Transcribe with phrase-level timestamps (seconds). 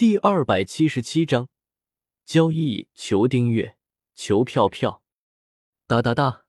[0.00, 1.50] 第二百七十七章
[2.24, 3.76] 交易，求订阅，
[4.14, 5.02] 求票票，
[5.86, 6.46] 哒哒哒！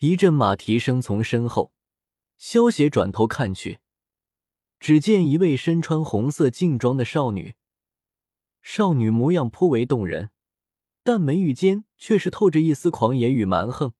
[0.00, 1.72] 一阵马蹄声从身后，
[2.36, 3.78] 萧协转头看去，
[4.78, 7.54] 只见一位身穿红色劲装的少女，
[8.60, 10.28] 少女模样颇为动人，
[11.02, 13.94] 但眉宇间却是透着一丝狂野与蛮横。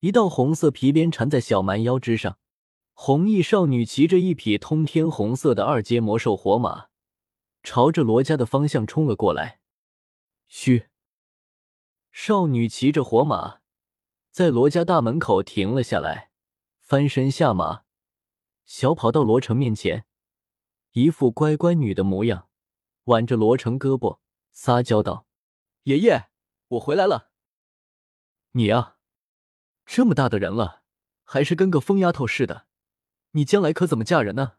[0.00, 2.38] 一道红色皮鞭缠在小蛮腰之上，
[2.92, 6.87] 红衣少女骑着一匹通天红色的二阶魔兽火马。
[7.62, 9.60] 朝着罗家的方向冲了过来。
[10.46, 10.88] 嘘！
[12.10, 13.60] 少女骑着火马，
[14.30, 16.30] 在罗家大门口停了下来，
[16.80, 17.84] 翻身下马，
[18.64, 20.06] 小跑到罗成面前，
[20.92, 22.48] 一副乖乖女的模样，
[23.04, 24.18] 挽着罗成胳膊，
[24.50, 25.26] 撒娇道
[25.84, 26.30] ：“爷爷，
[26.68, 27.30] 我回来了。
[28.52, 28.96] 你啊，
[29.84, 30.82] 这么大的人了，
[31.22, 32.66] 还是跟个疯丫头似的。
[33.32, 34.54] 你将来可怎么嫁人呢？”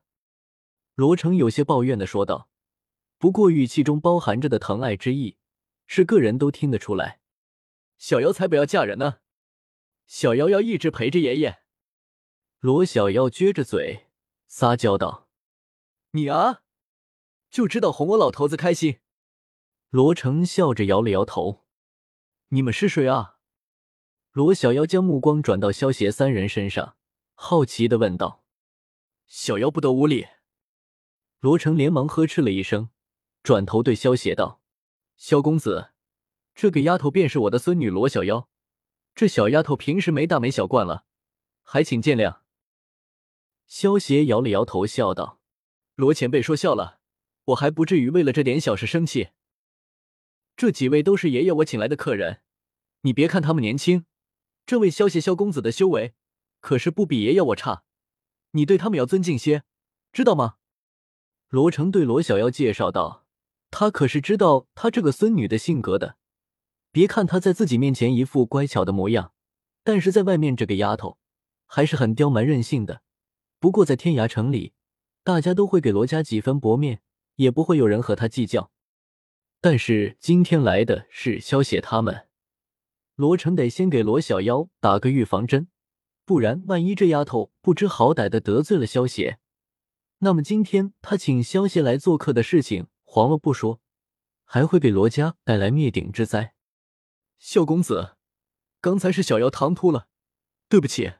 [0.95, 2.48] 罗成有些抱怨的说道。
[3.19, 5.37] 不过语气中包含着的疼爱之意，
[5.85, 7.19] 是个人都听得出来。
[7.97, 9.19] 小妖才不要嫁人呢，
[10.07, 11.59] 小妖要一直陪着爷爷。
[12.59, 14.07] 罗小妖撅着嘴
[14.47, 15.27] 撒娇道
[16.11, 16.61] ：“你啊，
[17.51, 18.99] 就知道哄我老头子开心。”
[19.91, 21.65] 罗成笑着摇了摇头
[22.49, 23.39] ：“你们是谁啊？”
[24.31, 26.95] 罗小妖将目光转到萧邪三人身上，
[27.33, 28.45] 好奇的问道
[29.27, 30.25] ：“小妖不得无礼。”
[31.41, 32.89] 罗成连忙呵斥了一声。
[33.49, 34.61] 转头对萧邪道
[35.17, 35.89] ：“萧公子，
[36.53, 38.47] 这个丫头便是我的孙女罗小妖。
[39.15, 41.05] 这小丫头平时没大没小惯了，
[41.63, 42.41] 还请见谅。”
[43.65, 45.39] 萧邪摇了摇头，笑道
[45.97, 46.99] ：“罗前辈说笑了，
[47.45, 49.29] 我还不至于为了这点小事生气。
[50.55, 52.43] 这几位都是爷爷我请来的客人，
[53.01, 54.05] 你别看他们年轻，
[54.67, 56.13] 这位萧邪萧公子的修为
[56.59, 57.81] 可是不比爷爷我差，
[58.51, 59.63] 你对他们要尊敬些，
[60.11, 60.57] 知道吗？”
[61.49, 63.25] 罗成对罗小妖介绍道。
[63.71, 66.17] 他可是知道他这个孙女的性格的，
[66.91, 69.33] 别看她在自己面前一副乖巧的模样，
[69.83, 71.17] 但是在外面这个丫头
[71.65, 73.01] 还是很刁蛮任性的。
[73.59, 74.73] 不过在天涯城里，
[75.23, 77.01] 大家都会给罗家几分薄面，
[77.35, 78.71] 也不会有人和他计较。
[79.61, 82.27] 但是今天来的是萧邪他们，
[83.15, 85.67] 罗成得先给罗小妖打个预防针，
[86.25, 89.39] 不然万一这丫头不知好歹的得罪了萧邪，
[90.19, 92.87] 那么今天他请萧邪来做客的事情。
[93.11, 93.81] 黄了不说，
[94.43, 96.53] 还会给罗家带来灭顶之灾。
[97.39, 98.17] 萧公子，
[98.79, 100.09] 刚才是小妖唐突了，
[100.67, 101.13] 对不起。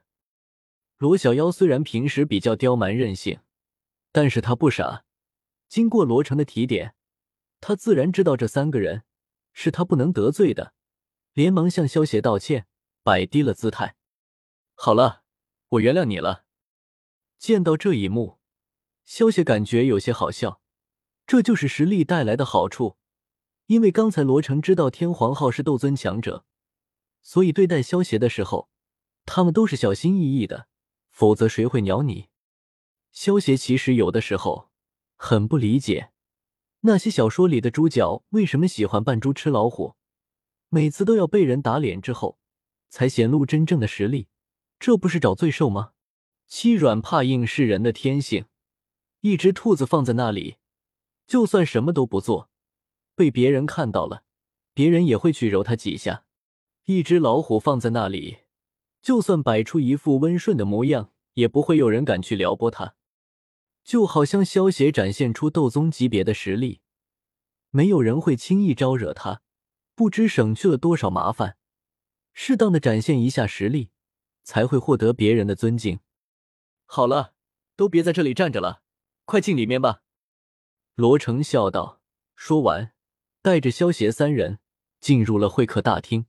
[0.98, 3.40] 罗小妖虽然平时比较刁蛮任性，
[4.12, 5.04] 但是他不傻。
[5.68, 6.94] 经过罗成的提点，
[7.60, 9.04] 他自然知道这三个人
[9.52, 10.76] 是他不能得罪的，
[11.34, 12.68] 连忙向萧邪道歉，
[13.02, 13.96] 摆低了姿态。
[14.76, 15.24] 好了，
[15.70, 16.46] 我原谅你了。
[17.40, 18.38] 见到这一幕，
[19.04, 20.62] 萧邪感觉有些好笑。
[21.30, 22.98] 这就是实力带来的好处，
[23.68, 26.44] 因为刚才罗成知道天皇号是斗尊强者，
[27.22, 28.68] 所以对待萧邪的时候，
[29.28, 30.68] 他们都是小心翼翼的，
[31.12, 32.30] 否则谁会鸟你？
[33.12, 34.72] 萧邪其实有的时候
[35.18, 36.10] 很不理解，
[36.80, 39.94] 那些小说里的主角为什么喜欢扮猪吃老虎，
[40.70, 42.40] 每次都要被人打脸之后
[42.90, 44.30] 才显露真正的实力，
[44.80, 45.92] 这不是找罪受吗？
[46.48, 48.46] 欺软怕硬是人的天性，
[49.22, 50.56] 一只兔子放在那里。
[51.30, 52.50] 就算什么都不做，
[53.14, 54.24] 被别人看到了，
[54.74, 56.26] 别人也会去揉他几下。
[56.86, 58.40] 一只老虎放在那里，
[59.04, 62.96] 就算摆出一副温顺的模样，也不会有人敢去撩拨他。
[63.84, 66.82] 就好像萧协展现出斗宗级别的实力，
[67.70, 69.44] 没有人会轻易招惹他，
[69.94, 71.58] 不知省去了多少麻烦。
[72.34, 73.92] 适当的展现一下实力，
[74.44, 76.00] 才会获得别人的尊敬。
[76.88, 77.36] 好了，
[77.76, 78.82] 都别在这里站着了，
[79.26, 80.02] 快进里面吧。
[81.00, 82.02] 罗成笑道，
[82.36, 82.92] 说完，
[83.42, 84.60] 带着萧协三人
[85.00, 86.26] 进入了会客大厅。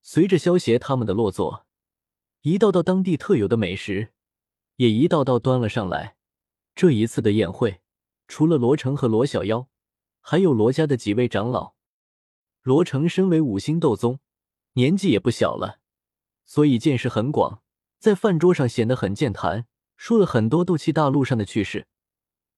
[0.00, 1.66] 随着萧协他们的落座，
[2.40, 4.14] 一道道当地特有的美食
[4.76, 6.16] 也一道道端了上来。
[6.74, 7.82] 这一次的宴会，
[8.26, 9.68] 除了罗成和罗小妖，
[10.22, 11.74] 还有罗家的几位长老。
[12.62, 14.18] 罗成身为五星斗宗，
[14.72, 15.80] 年纪也不小了，
[16.46, 17.62] 所以见识很广，
[17.98, 19.66] 在饭桌上显得很健谈，
[19.98, 21.86] 说了很多斗气大陆上的趣事。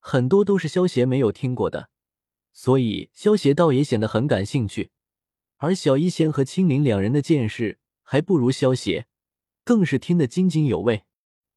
[0.08, 1.90] 很多都是萧邪没有听过的，
[2.52, 4.92] 所以萧邪倒也显得很感兴趣。
[5.56, 9.08] 而小医仙和青灵两人的见识还不如萧邪，
[9.64, 11.06] 更是听得津津有味。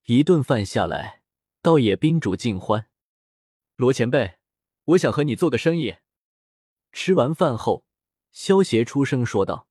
[0.07, 1.21] 一顿饭下来，
[1.61, 2.87] 倒也宾主尽欢。
[3.75, 4.39] 罗前辈，
[4.85, 5.97] 我想和你做个生意。
[6.91, 7.85] 吃完饭后，
[8.31, 9.67] 萧邪出声说道：“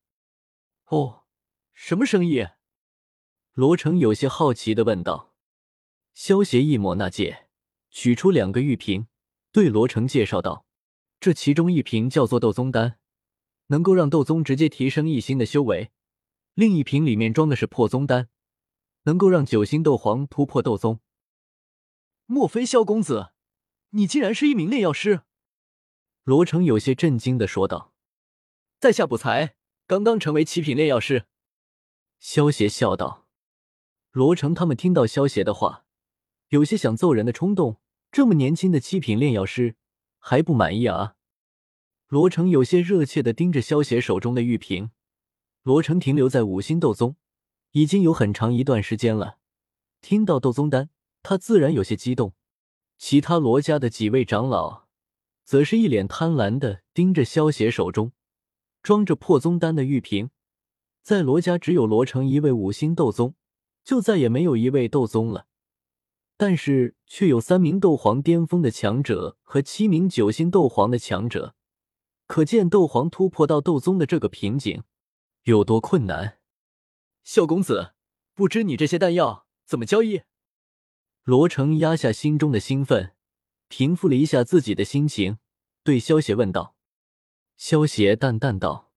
[0.87, 1.25] 哦，
[1.73, 2.47] 什么生意？”
[3.55, 5.35] 罗成有些好奇的问道。
[6.15, 7.48] 萧邪一抹那戒。
[7.91, 9.07] 取出两个玉瓶，
[9.53, 10.67] 对罗成介绍道
[11.21, 12.99] ：“这其中一瓶叫做斗宗丹，
[13.69, 15.91] 能够让斗宗直接提升一星的修为；
[16.55, 18.29] 另一瓶里面装的是破宗丹，
[19.05, 21.01] 能够让九星斗皇突破斗宗。”
[22.27, 23.33] 莫非萧公子，
[23.91, 25.23] 你竟然是一名炼药师？
[26.25, 27.95] 罗成有些震惊的说道
[28.79, 29.57] ：“在下不才，
[29.87, 31.25] 刚刚成为七品炼药师。”
[32.21, 33.27] 萧邪笑道。
[34.11, 35.87] 罗成他们听到萧邪的话，
[36.49, 37.79] 有些想揍人的冲动。
[38.11, 39.77] 这么年轻的七品炼药师
[40.19, 41.15] 还不满意啊？
[42.07, 44.91] 罗成有些热切的盯着萧邪手中的玉瓶。
[45.63, 47.17] 罗成停留在五星斗宗
[47.73, 49.37] 已经有很长一段时间了，
[50.01, 50.89] 听到斗宗丹，
[51.23, 52.33] 他自然有些激动。
[52.97, 54.85] 其他罗家的几位长老
[55.45, 58.13] 则是一脸贪婪的盯着萧邪手中
[58.83, 60.31] 装着破宗丹的玉瓶。
[61.03, 63.35] 在罗家，只有罗成一位五星斗宗。
[63.85, 65.47] 就再也没有一位斗宗了，
[66.39, 71.57] 但是却有三名斗皇巅峰的强者和七名九星斗皇的强者，
[72.29, 74.85] 可见斗皇突破到斗宗的这个瓶颈
[75.43, 76.39] 有多困难。
[77.25, 77.93] 萧公子，
[78.35, 80.23] 不知你这些丹药怎么交易？
[81.25, 83.15] 罗成压下心中的兴奋，
[83.67, 85.39] 平复了一下自己的心情，
[85.83, 86.77] 对萧邪问道。
[87.57, 88.93] 萧邪淡淡道：“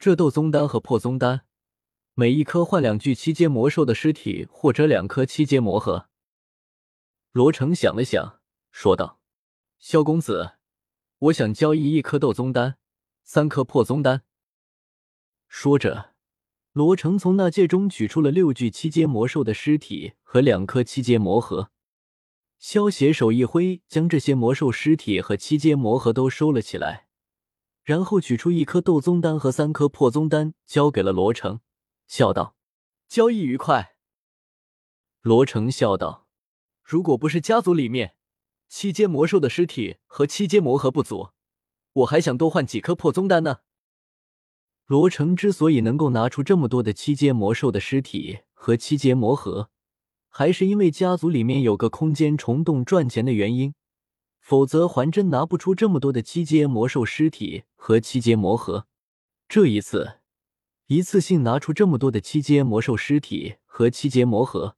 [0.00, 1.42] 这斗宗丹和破宗丹。”
[2.18, 6.08] 每一颗换两具七阶魔兽的尸体，或者两颗七阶魔核。
[7.36, 8.40] 罗成想了想，
[8.70, 9.20] 说道
[9.78, 10.52] ：“萧公子，
[11.18, 12.78] 我想交易一颗斗宗丹，
[13.24, 14.22] 三颗破宗丹。”
[15.46, 16.14] 说着，
[16.72, 21.70] 罗成从那戒中取出了六具七阶魔兽的尸体和两颗七阶魔核。
[22.58, 27.06] 萧携手一挥，将这些魔兽尸体和七阶魔核都收了起来，
[27.82, 31.60] 然后取出一颗斗宗丹和三颗破宗丹，交给了罗成。
[32.06, 32.56] 笑道
[33.06, 33.96] ：“交易愉快。”
[35.20, 36.25] 罗成笑道
[36.86, 38.14] ：“如果不是家族里面
[38.68, 41.30] 七阶魔兽的尸体和七阶魔核不足，
[41.92, 43.58] 我还想多换几颗破宗丹呢。”
[44.86, 49.68] 罗成之所以能够拿出这么多的七阶魔兽的尸体和七阶魔核，
[50.28, 53.74] 还是因为家族里面有个空间虫洞赚钱的原因，
[54.38, 58.86] 否则还真拿不出这么多的七阶魔兽尸体和七阶魔核。
[59.48, 60.20] 这一次。
[60.86, 64.75] 一次性拿出这么多的七阶魔兽尸体和七阶魔核，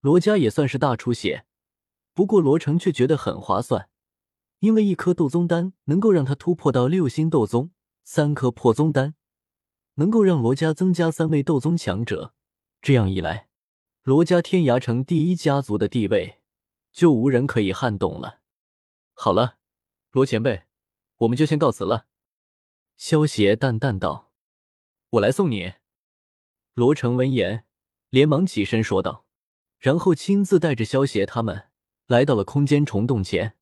[0.00, 1.44] 罗家也算是大出血。
[2.14, 3.88] 不过罗成却觉得很划算，
[4.58, 7.70] 因为一颗斗宗丹能够让他突破到六星斗宗，
[8.04, 9.14] 三颗破宗丹
[9.94, 12.34] 能够让罗家增加三位斗宗强者。
[12.80, 13.48] 这样一来，
[14.02, 16.40] 罗家天涯城第一家族的地位
[16.92, 18.40] 就无人可以撼动了。
[19.14, 19.58] 好了，
[20.10, 20.64] 罗前辈，
[21.18, 22.06] 我们就先告辞了。”
[22.96, 24.32] 萧邪淡淡道。
[25.10, 25.74] 我来送你。
[26.74, 27.64] 罗成闻言，
[28.10, 29.24] 连忙起身说道，
[29.78, 31.64] 然后亲自带着萧邪他们
[32.06, 33.57] 来到了空间虫洞前。